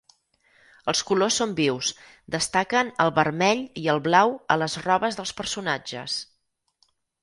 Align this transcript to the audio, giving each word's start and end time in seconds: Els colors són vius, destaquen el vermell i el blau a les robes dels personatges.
Els 0.93 1.01
colors 1.09 1.37
són 1.41 1.53
vius, 1.59 1.91
destaquen 2.37 2.91
el 3.07 3.13
vermell 3.21 3.63
i 3.85 3.87
el 3.97 4.05
blau 4.11 4.37
a 4.57 4.61
les 4.65 4.81
robes 4.89 5.23
dels 5.23 5.39
personatges. 5.43 6.23